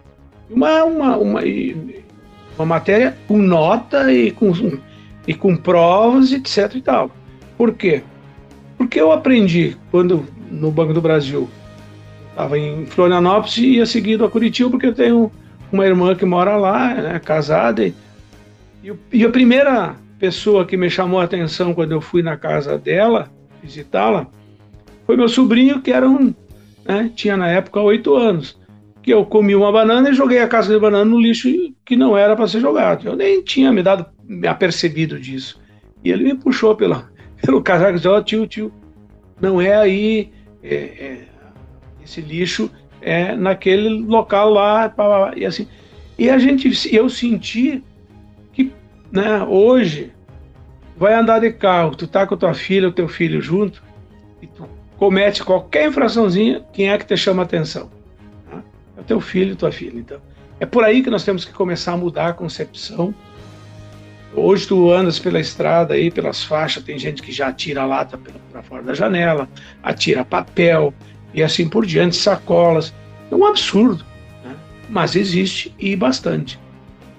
[0.49, 1.41] Uma, uma, uma,
[2.57, 4.53] uma matéria com nota e com,
[5.27, 6.75] e com provas, etc.
[6.75, 7.11] e tal.
[7.57, 8.03] Por quê?
[8.77, 11.49] Porque eu aprendi quando no Banco do Brasil
[12.29, 15.31] estava em Florianópolis e ia seguido a Curitiba, porque eu tenho
[15.71, 17.85] uma irmã que mora lá, né, casada.
[17.85, 17.93] E,
[19.11, 23.29] e a primeira pessoa que me chamou a atenção quando eu fui na casa dela
[23.61, 24.27] visitá-la
[25.05, 26.33] foi meu sobrinho, que era um,
[26.85, 28.57] né, tinha na época oito anos.
[29.01, 31.47] Que eu comi uma banana e joguei a casca de banana no lixo
[31.85, 33.07] que não era para ser jogado.
[33.07, 34.07] Eu nem tinha me dado
[34.47, 35.59] apercebido disso.
[36.03, 37.09] E ele me puxou pela,
[37.41, 38.73] pelo casaco e disse, ó, oh, tio, tio,
[39.39, 40.31] não é aí,
[40.63, 41.25] é, é,
[42.03, 42.69] esse lixo
[43.01, 44.93] é naquele local lá,
[45.35, 45.67] e assim.
[46.17, 47.83] E a gente, eu senti
[48.53, 48.71] que,
[49.11, 50.11] né, hoje,
[50.97, 53.83] vai andar de carro, tu tá com tua filha ou teu filho junto,
[54.41, 57.91] e tu comete qualquer infraçãozinha, quem é que te chama atenção?
[58.49, 58.63] Tá?
[58.97, 59.99] É o teu filho, tua filha.
[59.99, 60.21] Então,
[60.59, 63.13] é por aí que nós temos que começar a mudar a concepção
[64.35, 68.19] Hoje tu andas pela estrada aí, pelas faixas, tem gente que já atira lata
[68.51, 69.47] para fora da janela,
[69.81, 70.93] atira papel
[71.33, 72.93] e assim por diante, sacolas.
[73.31, 74.05] É um absurdo,
[74.43, 74.55] né?
[74.89, 76.59] mas existe e bastante.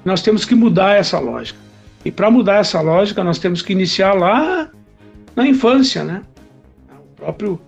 [0.04, 1.58] Nós temos que mudar essa lógica.
[2.04, 4.70] E para mudar essa lógica, nós temos que iniciar lá
[5.34, 6.22] na infância, né?
[6.90, 7.60] O próprio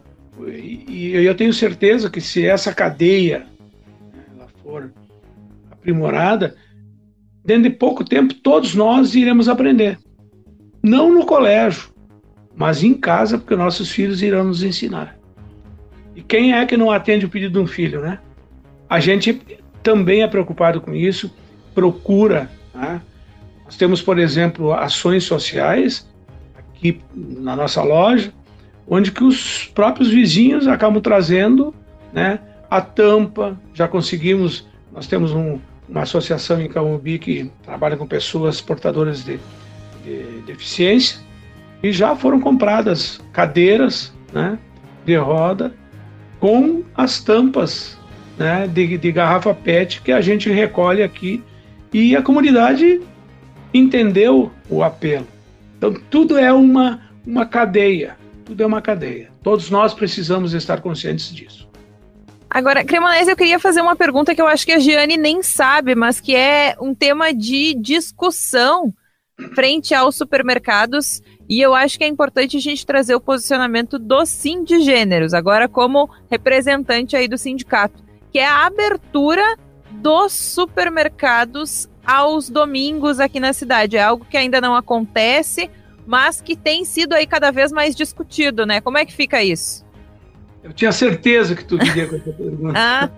[0.46, 3.46] e, eu tenho certeza que se essa cadeia
[4.14, 4.92] né, ela for
[5.70, 6.54] aprimorada,
[7.48, 9.98] dentro de pouco tempo todos nós iremos aprender.
[10.82, 11.88] Não no colégio,
[12.54, 15.16] mas em casa, porque nossos filhos irão nos ensinar.
[16.14, 18.18] E quem é que não atende o pedido de um filho, né?
[18.86, 19.40] A gente
[19.82, 21.34] também é preocupado com isso,
[21.74, 22.50] procura.
[22.74, 23.00] Né?
[23.64, 26.06] Nós temos, por exemplo, ações sociais
[26.54, 28.30] aqui na nossa loja,
[28.86, 31.74] onde que os próprios vizinhos acabam trazendo
[32.12, 33.58] né, a tampa.
[33.72, 39.38] Já conseguimos, nós temos um, uma associação em Camubi que trabalha com pessoas portadoras de,
[40.04, 41.18] de deficiência
[41.82, 44.58] e já foram compradas cadeiras né,
[45.04, 45.74] de roda
[46.40, 47.96] com as tampas
[48.36, 51.42] né, de, de garrafa PET que a gente recolhe aqui
[51.92, 53.00] e a comunidade
[53.72, 55.26] entendeu o apelo.
[55.76, 59.30] Então tudo é uma, uma cadeia, tudo é uma cadeia.
[59.42, 61.67] Todos nós precisamos estar conscientes disso.
[62.50, 65.94] Agora, Cremonese, eu queria fazer uma pergunta que eu acho que a Giane nem sabe,
[65.94, 68.92] mas que é um tema de discussão
[69.54, 74.26] frente aos supermercados e eu acho que é importante a gente trazer o posicionamento do
[74.26, 79.56] Sim de Gêneros, agora como representante aí do sindicato, que é a abertura
[79.90, 83.96] dos supermercados aos domingos aqui na cidade.
[83.96, 85.70] É algo que ainda não acontece,
[86.06, 88.80] mas que tem sido aí cada vez mais discutido, né?
[88.80, 89.87] Como é que fica isso?
[90.62, 92.74] Eu tinha certeza que tu viria com essa pergunta.
[92.78, 93.08] ah,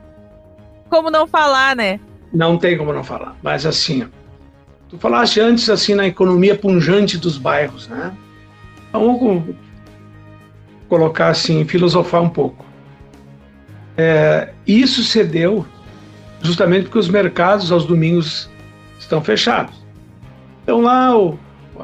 [0.89, 1.99] como não falar, né?
[2.33, 3.37] Não tem como não falar.
[3.43, 4.07] Mas assim,
[4.89, 8.13] tu falaste antes assim na economia punjante dos bairros, né?
[8.93, 9.55] Vamos
[10.89, 12.65] colocar assim, filosofar um pouco.
[13.97, 15.65] É, isso se deu
[16.43, 18.51] justamente porque os mercados aos domingos
[18.99, 19.75] estão fechados.
[20.63, 21.39] Então lá o,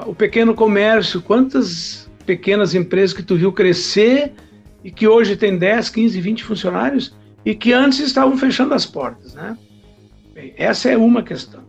[0.07, 4.33] o pequeno comércio, quantas pequenas empresas que tu viu crescer
[4.87, 7.13] e que hoje tem 10, 15, 20 funcionários
[7.45, 9.59] e que antes estavam fechando as portas, né?
[10.33, 11.65] Bem, essa é uma questão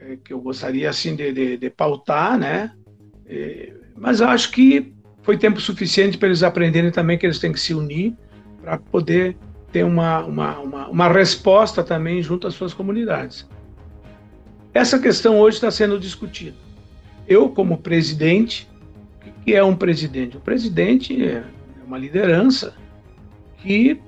[0.00, 2.72] é, que eu gostaria assim de, de, de pautar, né?
[3.26, 7.60] É, mas acho que foi tempo suficiente para eles aprenderem também que eles têm que
[7.60, 8.16] se unir
[8.62, 9.36] para poder
[9.70, 13.46] ter uma, uma, uma, uma, resposta também junto às suas comunidades.
[14.72, 16.56] Essa questão hoje está sendo discutida.
[17.28, 18.66] Eu, como presidente,
[19.26, 20.38] o que é um presidente?
[20.38, 21.42] O presidente
[21.86, 22.74] uma liderança
[23.58, 24.00] que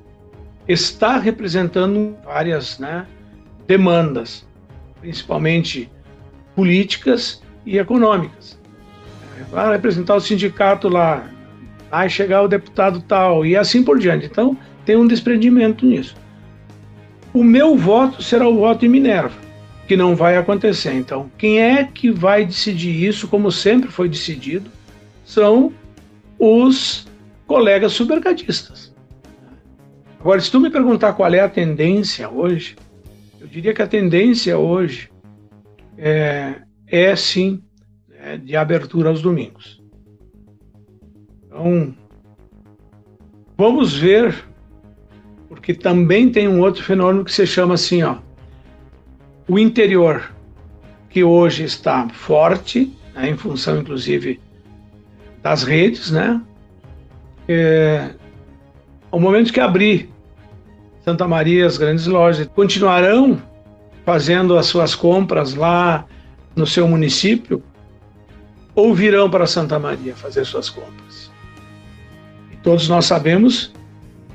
[0.68, 3.06] está representando várias né,
[3.66, 4.46] demandas,
[5.00, 5.90] principalmente
[6.54, 8.58] políticas e econômicas.
[9.50, 11.28] Vai representar o sindicato lá,
[11.90, 14.26] vai chegar o deputado tal, e assim por diante.
[14.26, 16.16] Então, tem um desprendimento nisso.
[17.32, 19.36] O meu voto será o voto em Minerva,
[19.86, 20.94] que não vai acontecer.
[20.94, 24.70] Então, quem é que vai decidir isso, como sempre foi decidido,
[25.24, 25.72] são
[26.38, 27.06] os
[27.46, 28.94] colegas supermercadistas.
[30.20, 32.76] Agora, se tu me perguntar qual é a tendência hoje,
[33.40, 35.09] eu diria que a tendência hoje
[35.96, 37.62] é, é sim
[38.11, 39.80] é, de abertura aos domingos.
[41.44, 41.94] Então,
[43.56, 44.35] vamos ver,
[45.48, 48.18] porque também tem um outro fenômeno que se chama assim, ó,
[49.48, 50.35] o interior,
[51.09, 54.40] que hoje está forte, né, em função inclusive
[55.40, 56.42] das redes, né?
[57.48, 58.11] É,
[59.11, 60.11] ao momento que abrir
[61.04, 63.40] Santa Maria, as grandes lojas continuarão
[64.04, 66.04] fazendo as suas compras lá
[66.54, 67.62] no seu município
[68.74, 71.30] ou virão para Santa Maria fazer suas compras.
[72.52, 73.72] E todos nós sabemos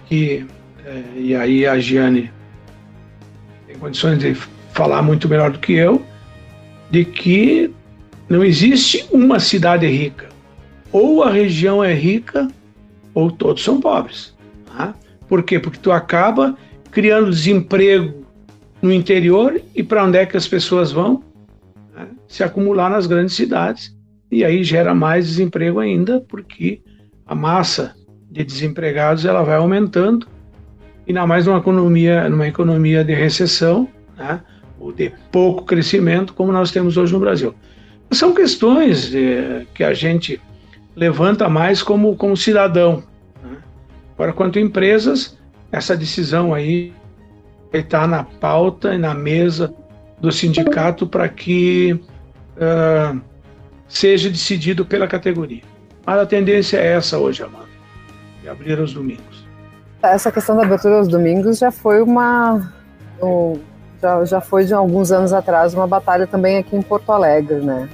[0.08, 0.46] que,
[0.86, 2.32] é, e aí a Giane
[3.68, 4.34] tem condições de
[4.74, 6.06] falar muito melhor do que eu,
[6.90, 7.74] de que
[8.30, 10.30] não existe uma cidade rica.
[10.92, 12.48] Ou a região é rica
[13.14, 14.36] ou todos são pobres.
[14.66, 14.94] Tá?
[15.28, 15.60] Por quê?
[15.60, 16.58] Porque tu acaba
[16.92, 18.26] criando desemprego
[18.82, 21.24] no interior e para onde é que as pessoas vão?
[21.96, 22.08] Né?
[22.28, 23.96] Se acumular nas grandes cidades.
[24.32, 26.82] E aí gera mais desemprego ainda, porque
[27.26, 27.96] a massa
[28.30, 30.26] de desempregados ela vai aumentando,
[31.08, 34.40] ainda mais numa economia, numa economia de recessão, né?
[34.80, 37.54] ou de pouco crescimento, como nós temos hoje no Brasil.
[38.12, 40.42] São questões eh, que a gente
[40.96, 43.04] levanta mais como, como cidadão.
[43.44, 43.58] Né?
[44.14, 45.38] Agora, quanto a empresas,
[45.72, 46.94] essa decisão aí
[47.72, 49.74] está na pauta e na mesa
[50.20, 53.20] do sindicato para que uh,
[53.88, 55.64] seja decidido pela categoria.
[56.06, 57.70] Mas a tendência é essa hoje, Amanda,
[58.42, 59.46] de abrir aos domingos.
[60.02, 62.74] Essa questão da abertura aos domingos já foi uma.
[64.02, 67.88] já, já foi de alguns anos atrás uma batalha também aqui em Porto Alegre, né?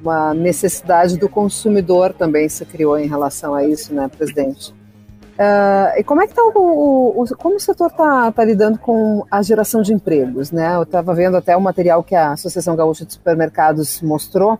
[0.00, 4.72] Uma necessidade do consumidor também se criou em relação a isso, né, presidente?
[5.38, 9.24] Uh, e como é que está o, o, como o setor está tá lidando com
[9.30, 10.74] a geração de empregos, né?
[10.74, 14.58] Eu estava vendo até o material que a Associação Gaúcha de Supermercados mostrou,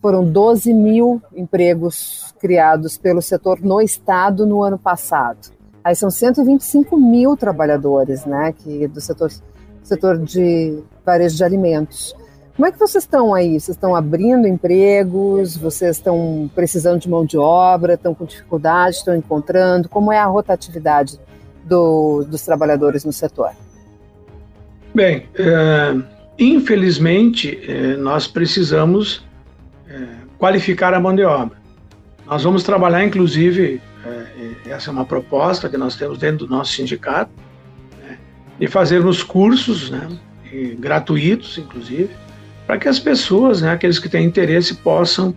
[0.00, 5.50] foram 12 mil empregos criados pelo setor no estado no ano passado.
[5.82, 9.32] Aí são 125 mil trabalhadores, né, que do setor,
[9.82, 12.14] setor de varejo de alimentos.
[12.60, 13.58] Como é que vocês estão aí?
[13.58, 15.56] Vocês estão abrindo empregos?
[15.56, 17.94] Vocês estão precisando de mão de obra?
[17.94, 18.96] Estão com dificuldade?
[18.96, 19.88] Estão encontrando?
[19.88, 21.18] Como é a rotatividade
[21.64, 23.52] do, dos trabalhadores no setor?
[24.94, 25.96] Bem, é,
[26.38, 29.24] infelizmente, é, nós precisamos
[29.88, 30.06] é,
[30.36, 31.56] qualificar a mão de obra.
[32.26, 33.80] Nós vamos trabalhar, inclusive,
[34.66, 37.30] essa é uma proposta que nós temos dentro do nosso sindicato,
[38.02, 38.18] né,
[38.58, 40.06] de fazermos cursos né,
[40.78, 42.10] gratuitos, inclusive,
[42.70, 45.36] para que as pessoas, né, aqueles que têm interesse, possam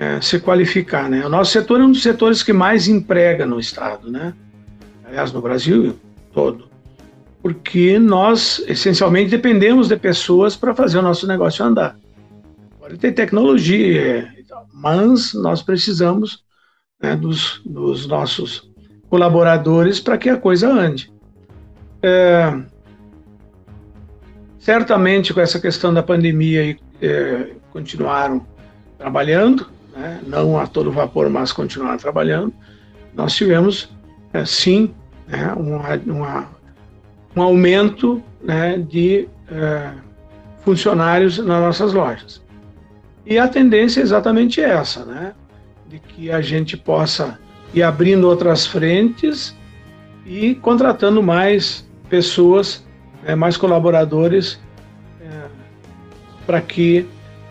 [0.00, 1.08] é, se qualificar.
[1.08, 1.24] Né?
[1.24, 4.34] O nosso setor é um dos setores que mais emprega no Estado, né?
[5.04, 5.96] aliás, no Brasil
[6.34, 6.68] todo,
[7.40, 11.96] porque nós, essencialmente, dependemos de pessoas para fazer o nosso negócio andar.
[12.80, 14.28] Pode ter tecnologia,
[14.74, 16.42] mas nós precisamos
[17.00, 18.68] né, dos, dos, nossos
[19.08, 21.12] colaboradores para que a coisa ande.
[22.02, 22.60] É,
[24.60, 28.46] certamente, com essa questão da pandemia, é, continuaram
[28.96, 32.54] trabalhando, né, não a todo vapor, mas continuaram trabalhando.
[33.12, 33.90] Nós tivemos,
[34.32, 34.94] é, sim,
[35.26, 36.48] né, uma,
[37.34, 39.90] um aumento né, de é,
[40.62, 42.40] funcionários nas nossas lojas.
[43.26, 45.32] E a tendência é exatamente essa, né?
[45.90, 47.36] de que a gente possa
[47.74, 49.56] ir abrindo outras frentes
[50.24, 52.86] e contratando mais pessoas,
[53.22, 54.60] né, mais colaboradores,
[55.20, 55.26] é,
[56.46, 57.06] para que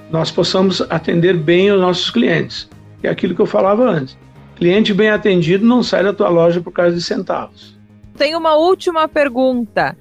[0.09, 2.69] nós possamos atender bem os nossos clientes.
[3.03, 4.17] É aquilo que eu falava antes.
[4.55, 7.77] Cliente bem atendido não sai da tua loja por causa de centavos.
[8.17, 9.95] Tem uma última pergunta.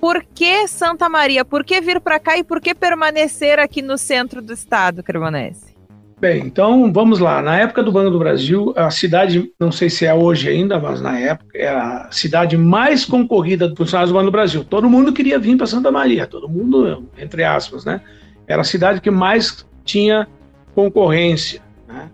[0.00, 1.44] Por que Santa Maria?
[1.44, 5.73] Por que vir para cá e por que permanecer aqui no centro do estado, Cremonese?
[6.20, 7.42] Bem, então vamos lá.
[7.42, 11.00] Na época do Banco do Brasil, a cidade, não sei se é hoje ainda, mas
[11.00, 14.64] na época era a cidade mais concorrida dos funcionários do Banco do Brasil.
[14.64, 18.00] Todo mundo queria vir para Santa Maria, todo mundo, entre aspas, né?
[18.46, 20.26] Era a cidade que mais tinha
[20.74, 21.60] concorrência.
[21.86, 22.08] Né?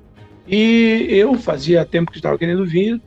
[0.48, 3.00] E eu fazia tempo que estava querendo vir,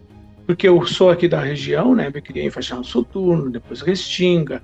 [0.46, 2.12] porque eu sou aqui da região, né?
[2.14, 4.62] Me criei em Faxinal Soturno, depois Restinga.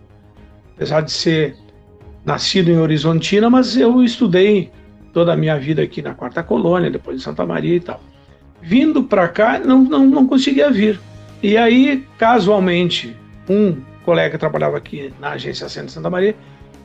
[0.76, 1.56] Apesar de ser
[2.24, 4.72] nascido em Horizontina, mas eu estudei
[5.14, 8.01] toda a minha vida aqui na Quarta Colônia, depois em Santa Maria e tal.
[8.62, 10.99] Vindo para cá, não, não, não conseguia vir.
[11.41, 13.16] E aí, casualmente,
[13.49, 16.36] um colega que trabalhava aqui na agência Centro de Santa Maria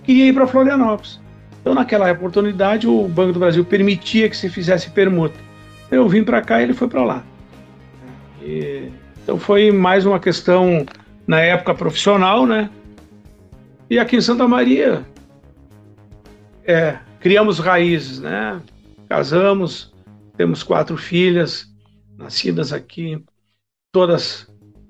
[0.02, 1.20] queria ir para Florianópolis.
[1.60, 5.34] Então, naquela oportunidade, o Banco do Brasil permitia que se fizesse permuta.
[5.90, 7.24] Eu vim para cá e ele foi para lá.
[8.42, 8.90] E,
[9.22, 10.84] então, foi mais uma questão,
[11.26, 12.68] na época, profissional, né?
[13.88, 15.06] E aqui em Santa Maria,
[16.66, 18.60] é, criamos raízes, né?
[19.08, 19.94] Casamos,
[20.36, 21.66] temos quatro filhas
[22.18, 23.24] nascidas aqui,
[23.90, 24.46] todas,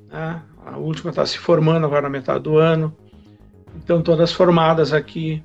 [0.09, 0.43] né?
[0.67, 2.93] A última está se formando agora na metade do ano,
[3.77, 5.45] então todas formadas aqui,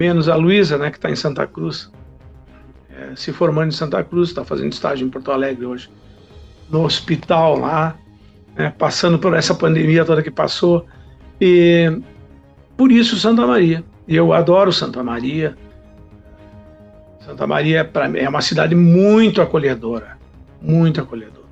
[0.00, 0.90] menos a Luísa, né?
[0.90, 1.92] Que está em Santa Cruz,
[2.88, 5.90] é, se formando em Santa Cruz, está fazendo estágio em Porto Alegre hoje,
[6.70, 7.98] no hospital lá,
[8.56, 8.72] né?
[8.78, 10.86] passando por essa pandemia toda que passou
[11.38, 12.00] e
[12.78, 13.84] por isso Santa Maria.
[14.08, 15.54] Eu adoro Santa Maria
[17.24, 20.18] Santa Maria para é uma cidade muito acolhedora,
[20.60, 21.44] muito acolhedora.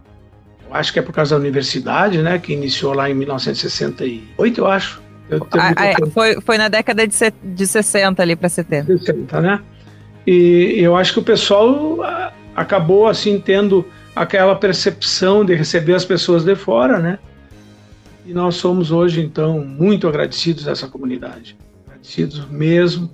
[0.68, 4.66] Eu acho que é por causa da universidade, né, que iniciou lá em 1968, eu
[4.66, 5.02] acho.
[5.30, 8.98] Eu ah, é, foi, foi na década de, de 60 ali para 70.
[8.98, 9.60] 60, né?
[10.26, 16.04] E eu acho que o pessoal ah, acabou assim tendo aquela percepção de receber as
[16.04, 17.18] pessoas de fora, né?
[18.26, 21.56] E nós somos hoje então muito agradecidos a essa comunidade,
[21.86, 23.10] agradecidos mesmo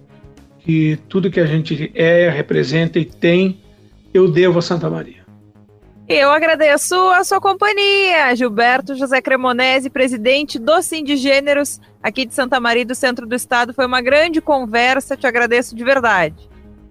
[0.68, 3.58] que tudo que a gente é, representa e tem,
[4.12, 5.26] eu devo a Santa Maria.
[6.06, 12.84] Eu agradeço a sua companhia, Gilberto José Cremonese, presidente do Sindgêneros aqui de Santa Maria
[12.84, 13.72] do centro do estado.
[13.72, 16.36] Foi uma grande conversa, te agradeço de verdade.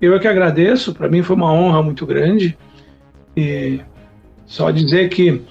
[0.02, 2.58] Eu é que agradeço, para mim foi uma honra muito grande.
[3.36, 3.80] E
[4.48, 5.44] só dizer que,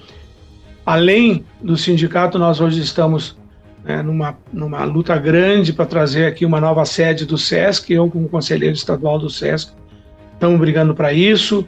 [0.85, 3.37] além do sindicato, nós hoje estamos
[3.87, 7.93] né, numa, numa luta grande para trazer aqui uma nova sede do SESC.
[7.93, 9.71] Eu, como conselheiro estadual do SESC,
[10.33, 11.65] estamos brigando para isso.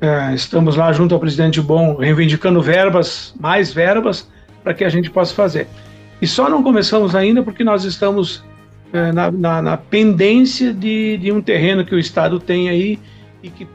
[0.00, 4.28] É, estamos lá junto ao presidente Bom, reivindicando verbas, mais verbas,
[4.64, 5.68] para que a gente possa fazer.
[6.20, 8.42] E só não começamos ainda porque nós estamos
[8.92, 12.98] é, na, na, na, pendência de, de um terreno que o Estado tem aí
[13.40, 13.68] e que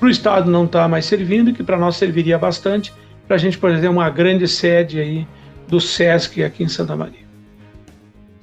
[0.00, 2.92] para o Estado não está mais servindo, e que para nós serviria bastante,
[3.26, 5.26] para a gente poder ter uma grande sede aí
[5.68, 7.26] do SESC aqui em Santa Maria.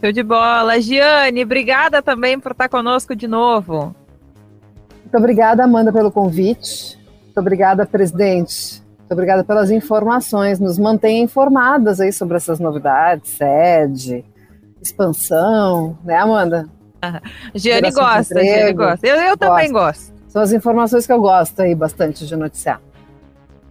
[0.02, 0.80] Show de bola.
[0.80, 3.96] Giane, obrigada também por estar conosco de novo.
[5.02, 6.98] Muito obrigada, Amanda, pelo convite.
[7.24, 8.82] Muito obrigada, presidente.
[9.00, 10.60] Muito obrigada pelas informações.
[10.60, 14.24] Nos mantenha informadas aí sobre essas novidades, sede,
[14.82, 16.68] expansão, né, Amanda?
[17.54, 19.08] Giane gosta, Giane gosta.
[19.08, 20.14] Eu, eu também gosto.
[20.28, 22.82] São as informações que eu gosto aí bastante de noticiar.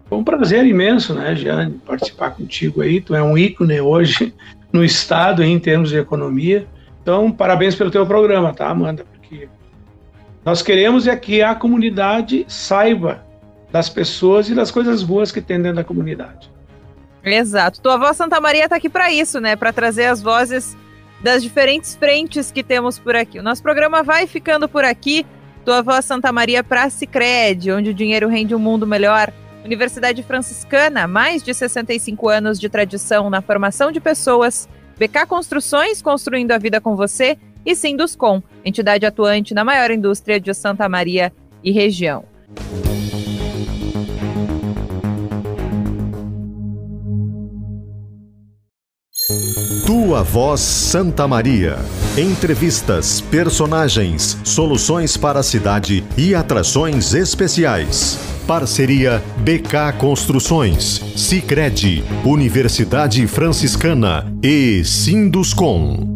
[0.08, 3.00] Foi um prazer imenso, né, Giane, participar contigo aí.
[3.00, 4.34] Tu é um ícone hoje
[4.72, 6.66] no Estado em termos de economia.
[7.02, 9.04] Então, parabéns pelo teu programa, tá, Amanda?
[9.04, 9.48] Porque
[10.44, 13.24] nós queremos é que a comunidade saiba
[13.72, 16.50] das pessoas e das coisas boas que tem dentro da comunidade.
[17.24, 17.80] Exato.
[17.80, 19.56] Tua avó Santa Maria está aqui para isso, né?
[19.56, 20.76] Para trazer as vozes
[21.22, 23.38] das diferentes frentes que temos por aqui.
[23.38, 25.24] O nosso programa vai ficando por aqui.
[25.64, 29.32] Tua avó Santa Maria para Cicred, onde o dinheiro rende um mundo melhor.
[29.64, 34.68] Universidade Franciscana, mais de 65 anos de tradição na formação de pessoas.
[34.98, 37.38] BK Construções, construindo a vida com você.
[37.64, 42.26] E Sinduscom, entidade atuante na maior indústria de Santa Maria e região.
[49.86, 51.76] Tua Voz Santa Maria.
[52.16, 58.18] Entrevistas, personagens, soluções para a cidade e atrações especiais.
[58.46, 66.13] Parceria BK Construções, Sicredi, Universidade Franciscana e Sinduscom.